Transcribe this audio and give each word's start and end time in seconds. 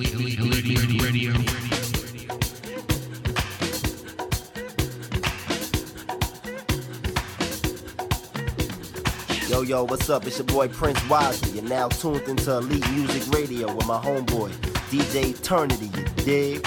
Yo, 0.00 0.06
yo, 9.60 9.84
what's 9.84 10.08
up? 10.08 10.26
It's 10.26 10.38
your 10.38 10.46
boy 10.46 10.68
Prince 10.68 11.06
Wisely. 11.10 11.60
You're 11.60 11.68
now 11.68 11.88
tuned 11.88 12.22
into 12.22 12.56
Elite 12.56 12.90
Music 12.92 13.30
Radio 13.34 13.70
with 13.74 13.86
my 13.86 13.98
homeboy, 13.98 14.50
DJ 14.88 15.38
Eternity, 15.38 15.90
you 15.94 16.04
dig? 16.24 16.66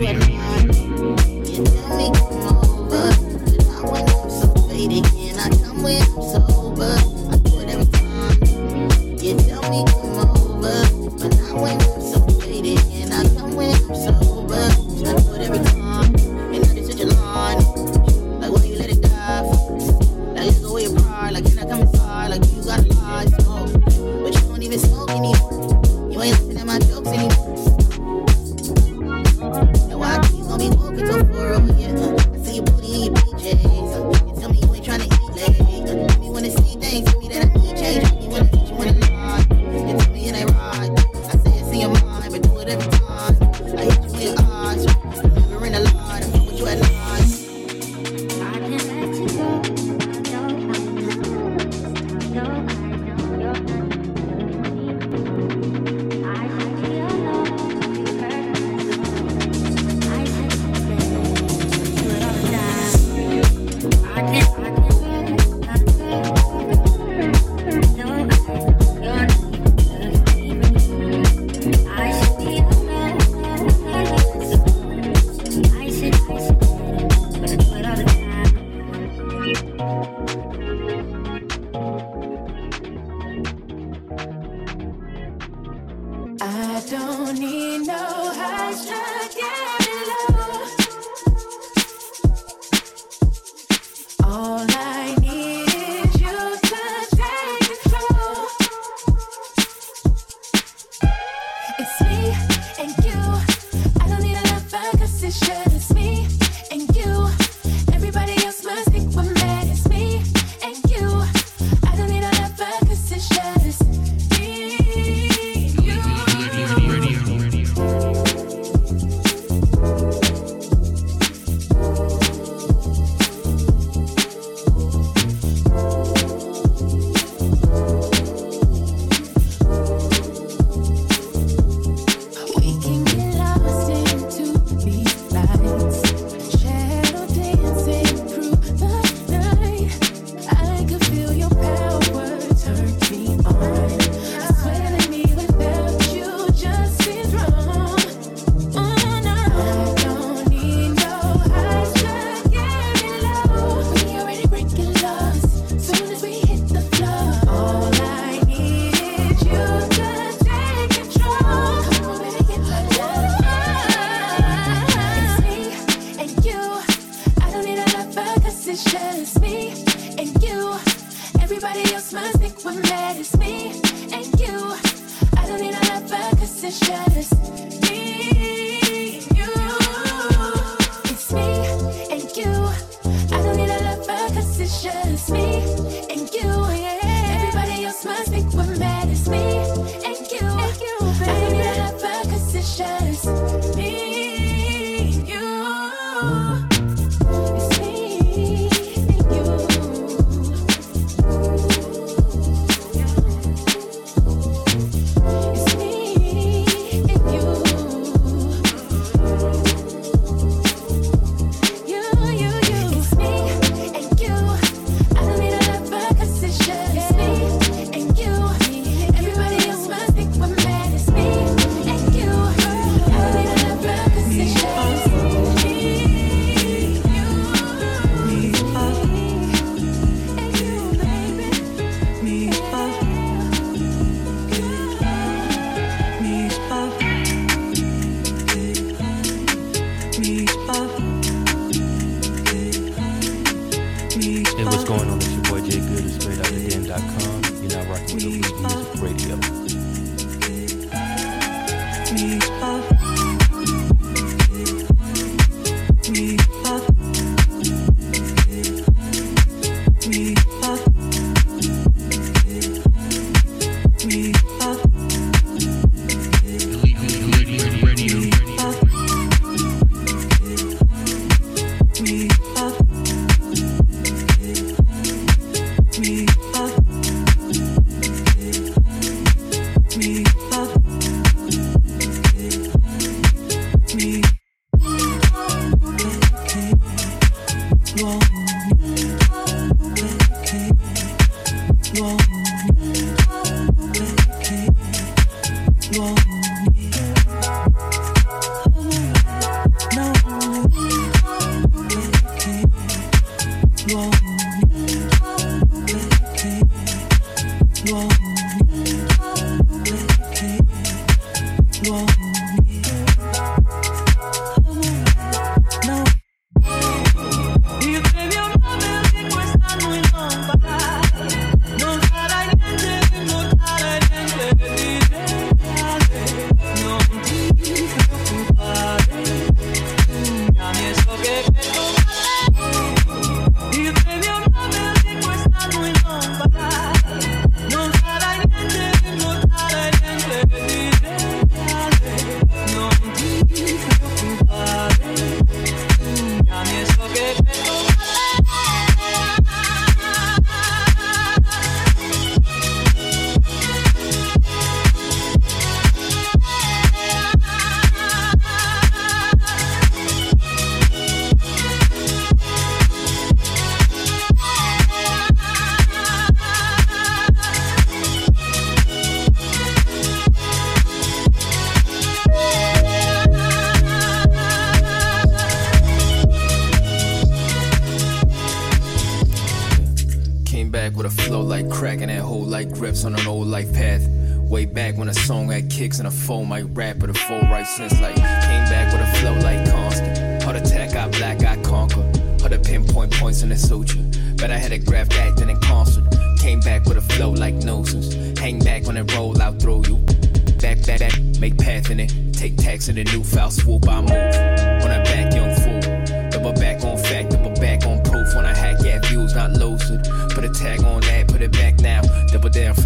You. 0.00 0.39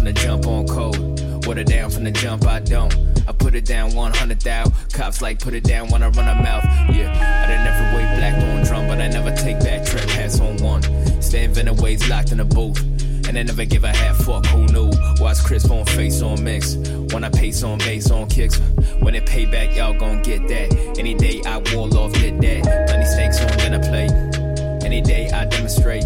From 0.05 0.13
the 0.13 0.21
jump 0.21 0.45
on 0.45 0.67
code. 0.67 1.45
Water 1.47 1.63
down 1.63 1.89
from 1.89 2.03
the 2.03 2.11
jump, 2.11 2.45
I 2.45 2.59
don't. 2.59 2.93
I 3.27 3.31
put 3.31 3.55
it 3.55 3.65
down 3.65 3.95
100 3.95 4.39
thou. 4.39 4.65
Cops 4.93 5.21
like 5.21 5.39
put 5.39 5.55
it 5.55 5.63
down 5.63 5.89
when 5.89 6.03
I 6.03 6.09
run 6.09 6.27
a 6.27 6.43
mouth. 6.43 6.63
Yeah, 6.93 7.09
I 7.11 7.47
done 7.49 7.63
never 7.63 7.97
wait 7.97 8.17
black 8.17 8.35
on 8.35 8.63
drum, 8.65 8.87
but 8.87 9.01
I 9.01 9.07
never 9.07 9.35
take 9.35 9.59
back 9.59 9.85
trap 9.85 10.07
pass 10.09 10.39
on 10.39 10.57
one. 10.57 10.83
Stay 11.21 11.45
in 11.45 11.53
venom 11.53 11.77
ways 11.77 12.07
locked 12.07 12.31
in 12.31 12.39
a 12.39 12.45
booth. 12.45 12.79
And 13.27 13.35
I 13.35 13.41
never 13.41 13.65
give 13.65 13.83
a 13.83 13.89
half 13.91 14.17
fuck 14.17 14.45
who 14.45 14.67
knew. 14.67 14.91
Watch 15.19 15.43
crisp 15.43 15.71
on 15.71 15.85
face 15.85 16.21
on 16.21 16.43
mix. 16.43 16.75
When 17.11 17.23
I 17.23 17.29
pace 17.29 17.63
on 17.63 17.79
bass 17.79 18.11
on 18.11 18.29
kicks. 18.29 18.59
When 18.99 19.15
it 19.15 19.25
pay 19.25 19.45
back, 19.45 19.75
y'all 19.75 19.97
gon' 19.97 20.21
get 20.21 20.47
that. 20.47 20.99
Any 20.99 21.15
day 21.15 21.41
I 21.47 21.57
wall 21.73 21.97
off, 21.97 22.13
did 22.13 22.39
that. 22.41 22.87
Plenty 22.87 23.05
snakes 23.05 23.41
on 23.41 23.57
dinner 23.57 23.79
plate. 23.79 24.11
Any 24.85 25.01
day 25.01 25.31
I 25.31 25.45
demonstrate. 25.45 26.03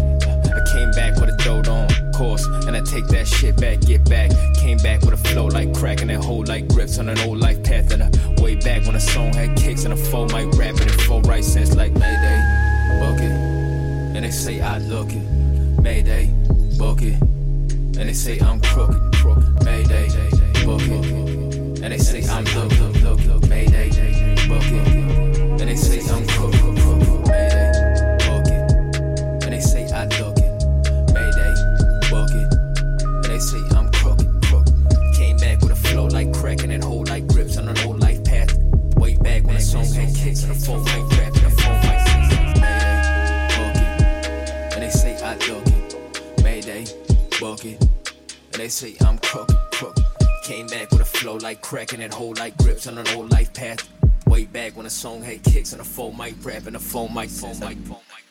Came 0.90 1.12
back 1.12 1.20
with 1.20 1.30
a 1.30 1.36
throat 1.36 1.68
on 1.68 1.88
course. 2.12 2.44
And 2.66 2.76
I 2.76 2.80
take 2.80 3.06
that 3.08 3.28
shit 3.28 3.56
back, 3.60 3.80
get 3.80 4.08
back. 4.08 4.32
Came 4.56 4.78
back 4.78 5.02
with 5.02 5.14
a 5.14 5.16
flow 5.28 5.46
like 5.46 5.72
crack 5.72 6.00
and 6.00 6.10
that 6.10 6.24
whole 6.24 6.44
like 6.44 6.66
grips 6.66 6.98
on 6.98 7.08
an 7.08 7.18
old 7.20 7.38
life 7.38 7.62
path. 7.62 7.92
And 7.92 8.02
a 8.02 8.42
way 8.42 8.56
back 8.56 8.84
when 8.86 8.96
a 8.96 9.00
song 9.00 9.32
had 9.32 9.56
kicks 9.56 9.84
and 9.84 9.94
a 9.94 9.96
four 9.96 10.26
mic 10.26 10.52
rap 10.54 10.80
and 10.80 10.90
a 10.90 10.98
full 11.04 11.22
right 11.22 11.44
sense 11.44 11.76
like 11.76 11.92
Mayday. 11.92 12.40
Book 12.98 13.20
it. 13.20 13.30
And 14.16 14.24
they 14.24 14.30
say 14.32 14.60
I 14.60 14.78
look 14.78 15.12
it. 15.12 15.22
Mayday. 15.80 16.26
Book 16.76 17.02
it. 17.02 17.20
And 17.20 18.08
they 18.08 18.12
say 18.12 18.40
I'm 18.40 18.60
crooked. 18.60 19.00
Crooked. 19.14 19.64
Mayday. 19.64 20.08
Book 20.64 20.82
it. 20.82 21.82
And 21.82 21.92
they 21.92 21.98
say 21.98 22.28
I'm 22.28 22.44
look, 22.46 22.76
look, 22.80 23.00
look, 23.02 23.24
look. 23.26 23.48
Mayday. 23.48 23.90
Book 24.48 24.64
it. 24.64 25.60
And 25.60 25.68
they 25.68 25.76
say 25.76 26.00
I'm. 26.12 26.26
Crooked. 26.26 26.59
With 51.60 51.76
a 51.76 51.76
flow 51.76 51.78
like 51.78 51.88
crack 51.88 52.00
that 52.00 52.14
whole 52.14 52.34
like 52.38 52.56
grips 52.58 52.86
on 52.86 52.98
an 52.98 53.08
old 53.08 53.30
life 53.30 53.52
path. 53.54 53.88
Way 54.26 54.44
back 54.44 54.76
when 54.76 54.86
a 54.86 54.90
song 54.90 55.22
had 55.22 55.42
kicks 55.42 55.72
and 55.72 55.80
a 55.80 55.84
full 55.84 56.12
mic 56.12 56.34
rap 56.42 56.66
and 56.66 56.76
a 56.76 56.78
full 56.78 57.08
mic, 57.08 57.30
full 57.30 57.54
mic, 57.54 57.78
full 57.78 58.02
mic. 58.08 58.24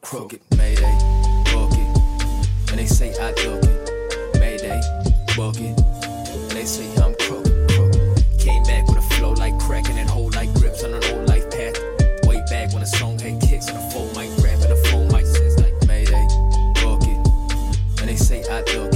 Crooked, 0.00 0.40
mayday, 0.56 0.98
book 1.52 1.72
it. 1.72 2.70
And 2.70 2.78
they 2.78 2.86
say 2.86 3.14
I 3.20 3.30
look 3.46 3.64
it, 3.64 4.38
mayday, 4.38 4.80
book 5.36 5.56
it. 5.58 5.78
And 6.04 6.50
they 6.50 6.64
say 6.64 6.86
I'm 7.02 7.14
crooked, 7.14 7.70
crooked. 7.70 8.38
Came 8.38 8.62
back 8.64 8.88
with 8.88 8.98
a 8.98 9.14
flow 9.14 9.32
like 9.32 9.58
crack 9.60 9.88
and 9.88 9.98
that 9.98 10.08
whole 10.10 10.30
like 10.32 10.52
grips 10.54 10.84
on 10.84 10.94
an 10.94 11.04
old 11.12 11.28
life 11.28 11.50
path. 11.50 11.78
Way 12.26 12.42
back 12.50 12.72
when 12.72 12.82
a 12.82 12.86
song 12.86 13.18
had 13.18 13.40
kicks 13.40 13.68
and 13.68 13.78
a 13.78 13.90
full 13.90 14.06
mic 14.14 14.30
rap 14.42 14.60
and 14.60 14.72
a 14.72 14.76
full 14.88 15.06
mic 15.06 15.26
sense 15.26 15.58
like 15.58 15.74
mayday, 15.86 16.26
book 16.82 17.02
it. 17.02 18.00
And 18.00 18.08
they 18.08 18.16
say 18.16 18.44
I 18.50 18.60
look 18.74 18.93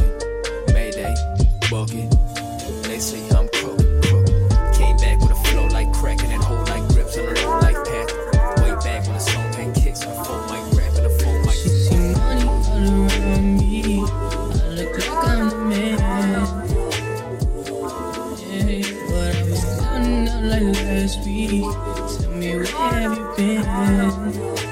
you 23.14 23.34
been? 23.36 24.67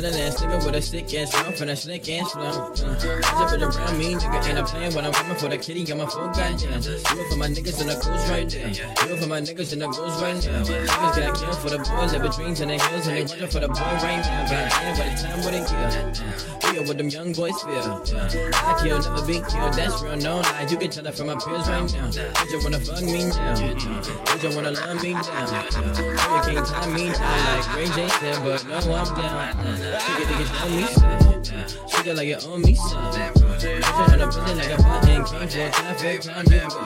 Feeling 0.00 0.20
ass 0.20 0.40
nigga 0.40 0.64
with 0.64 0.74
a 0.74 0.82
sick 0.82 1.14
ass 1.14 1.32
mouth 1.32 1.60
and 1.60 1.70
a 1.70 1.76
slick 1.76 2.08
ass 2.08 2.32
flow. 2.32 2.42
Uh, 2.42 2.70
I 2.72 3.56
just 3.58 3.76
around 3.76 3.98
me, 3.98 4.14
nigga, 4.14 4.48
ain't 4.48 4.58
a 4.58 4.64
playing 4.64 4.94
when 4.94 5.04
I'm 5.04 5.12
coming 5.12 5.36
for 5.36 5.48
the 5.48 5.58
kitty, 5.58 5.84
got 5.84 5.98
my 5.98 6.06
phone 6.06 6.32
goddamn. 6.32 6.80
Do 6.80 6.92
it 6.92 7.28
for 7.30 7.36
my 7.36 7.48
niggas 7.48 7.80
and 7.80 7.90
the 7.90 7.94
goes 7.94 8.30
right 8.30 8.48
there. 8.48 8.70
Do 8.70 9.14
it 9.14 9.20
for 9.20 9.26
my 9.28 9.40
niggas 9.40 9.72
and 9.72 9.82
the 9.82 9.88
goes 9.88 10.22
right 10.22 10.40
now. 10.40 10.62
Niggas 10.64 11.16
got 11.16 11.36
killed 11.36 11.58
for 11.58 11.70
the 11.70 11.78
boys, 11.78 12.12
living 12.12 12.32
dreams 12.32 12.60
in 12.60 12.68
the 12.68 12.78
hills, 12.78 13.06
and 13.06 13.16
they 13.16 13.24
wonder 13.24 13.46
for 13.46 13.60
the 13.60 13.68
boy 13.68 13.92
right 14.00 14.24
now. 14.24 14.48
Goddamn, 14.48 14.96
by 14.96 15.04
the 15.04 15.16
time 15.20 15.38
wouldn't 15.44 15.68
kill. 15.68 16.70
Feel 16.70 16.84
what 16.86 16.96
them 16.98 17.08
young 17.08 17.32
boys 17.32 17.60
feel. 17.62 17.84
Uh, 17.84 18.00
I 18.00 18.80
kill, 18.82 19.02
never 19.02 19.26
be 19.26 19.42
killed, 19.52 19.74
that's 19.74 20.02
real, 20.02 20.16
no 20.16 20.40
lie. 20.40 20.66
You 20.70 20.76
can 20.78 20.90
tell 20.90 21.04
that 21.04 21.14
from 21.14 21.26
my 21.26 21.34
peers 21.34 21.68
right 21.68 21.92
now. 21.92 22.08
They 22.08 22.46
just 22.48 22.64
wanna 22.64 22.80
fuck 22.80 23.02
me 23.02 23.28
down. 23.28 23.58
Uh, 23.60 24.00
they 24.32 24.38
just 24.40 24.56
wanna 24.56 24.70
love 24.70 25.02
me 25.02 25.12
down. 25.12 25.26
Uh, 25.28 25.60
you 26.00 26.56
can't 26.56 26.66
tie 26.66 26.88
me 26.88 27.12
down 27.12 27.40
like 27.52 27.76
Ray 27.76 27.88
J 27.92 28.08
said, 28.08 28.38
but 28.44 28.64
no, 28.66 28.94
I'm 28.94 29.14
down. 29.14 29.89
She 29.90 30.06
get 30.14 30.28
niggas 30.28 30.62
on 30.62 30.70
me, 30.76 30.84
son. 30.86 31.88
She 31.88 32.02
get 32.04 32.16
like 32.16 32.28
it 32.28 32.46
on 32.46 32.62
me, 32.62 32.74
son. 32.74 33.12
Bitch, 33.60 33.82
I 33.82 34.06
wanna 34.08 34.26
put 34.26 34.48
it 34.48 34.56
like 34.56 34.70
a 34.70 34.82
button. 34.82 35.08
Came 35.08 35.24
for 35.24 35.36
a 35.36 35.46
time, 35.46 35.72
for 35.72 36.30
a 36.30 36.44
didn't 36.44 36.70
go. 36.70 36.80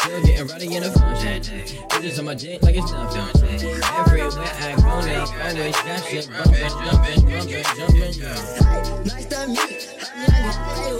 Still 0.00 0.22
getting 0.22 0.46
rowdy 0.46 0.74
in 0.74 0.82
the 0.82 0.90
function. 0.90 1.40
Bitches 1.88 2.18
on 2.18 2.24
my 2.24 2.34
dick 2.34 2.62
like 2.62 2.76
it's 2.76 2.90
nothing. 2.90 3.20
Everywhere 3.94 4.30
I 4.54 4.74
go, 4.76 5.02
they 5.02 5.16
always 5.16 5.76
got 5.82 6.04
shit 6.04 6.28
bumping, 6.30 6.68
jumping, 6.68 7.20
bumping, 7.30 7.64
jumping. 7.76 9.04
Nice 9.04 9.26
to 9.26 9.46
meet. 9.48 10.93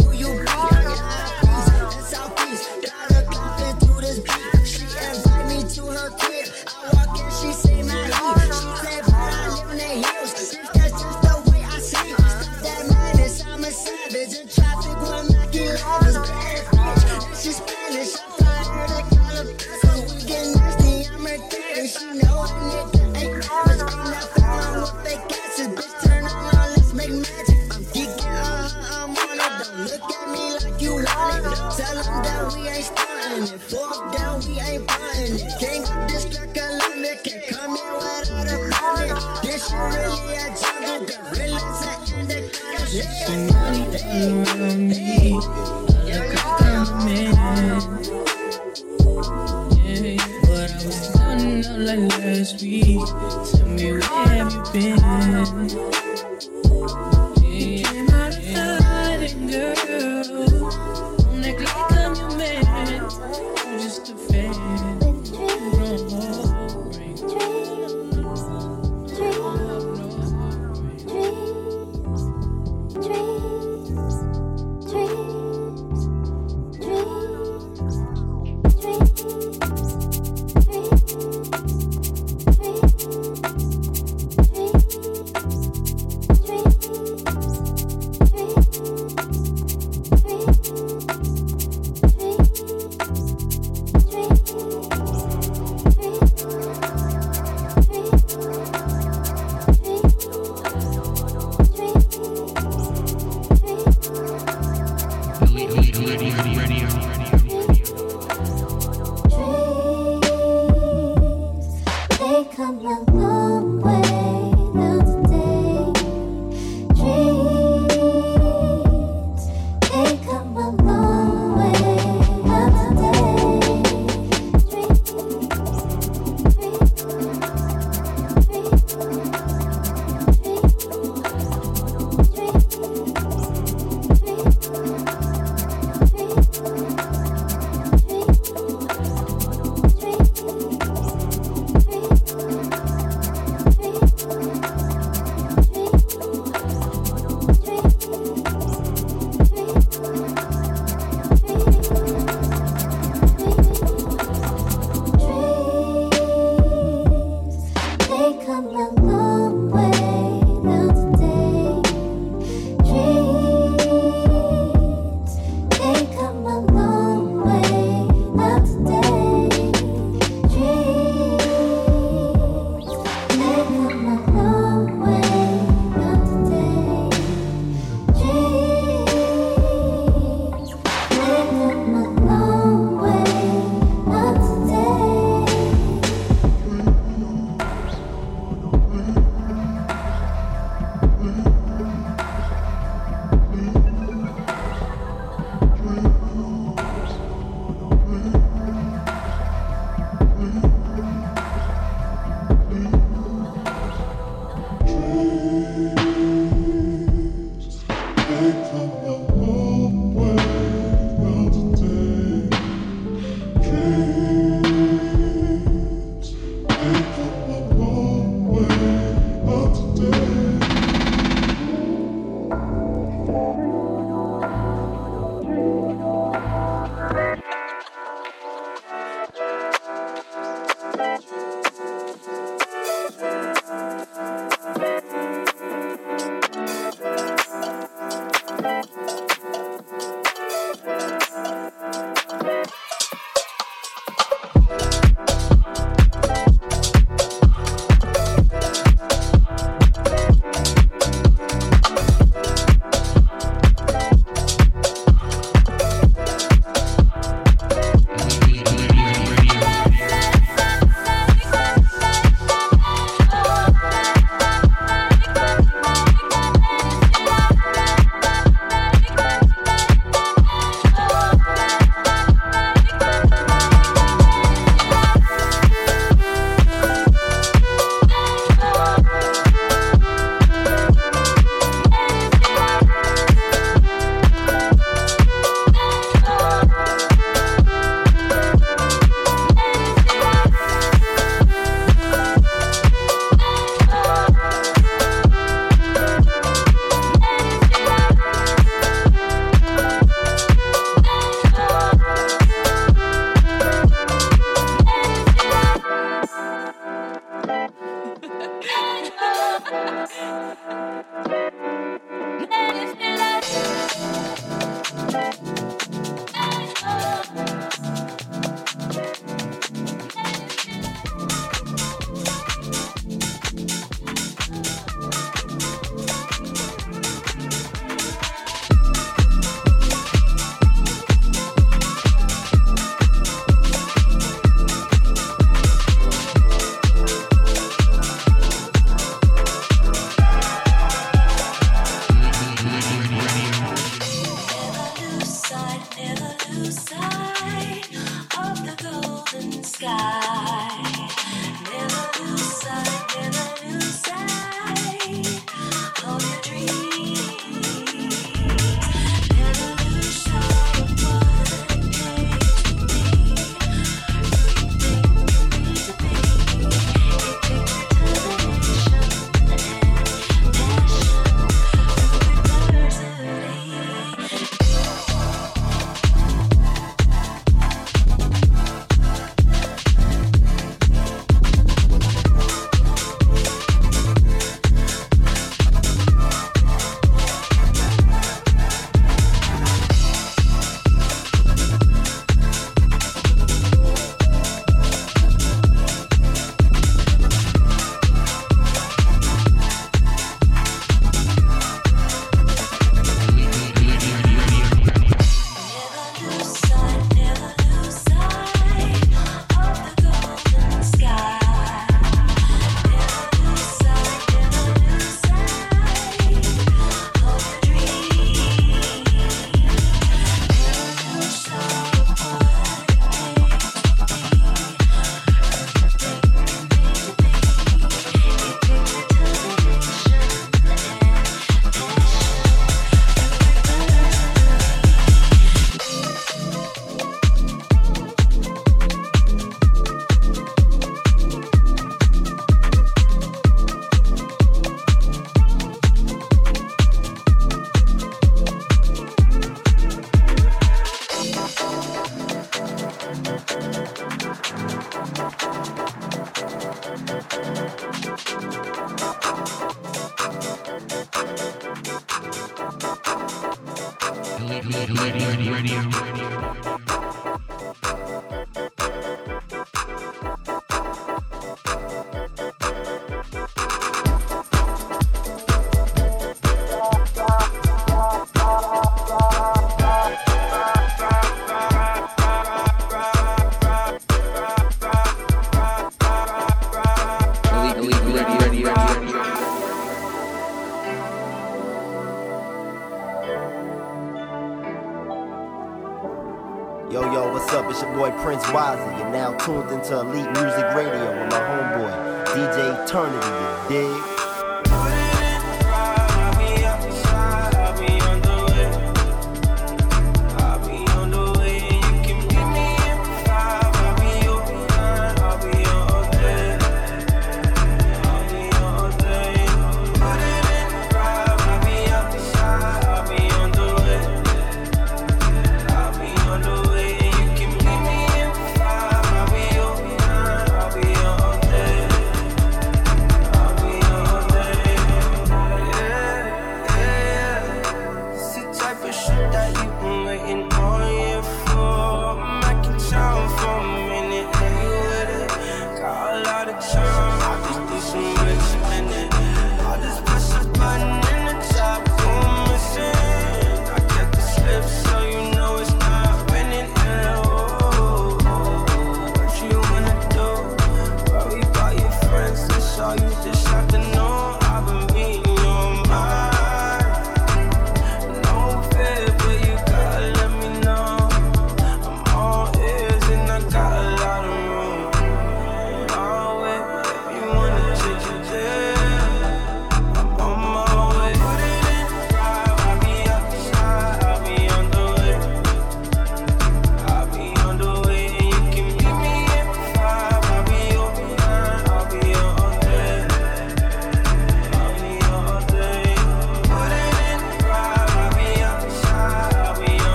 tuned 499.45 499.71
into 499.73 500.01
Elite 500.01 500.31
Music 500.41 500.65
Radio 500.75 501.21
with 501.21 501.31
my 501.31 501.39
homeboy, 501.39 502.25
DJ 502.29 502.83
Eternity, 502.83 503.75
you 503.75 503.93
dig? 503.93 504.14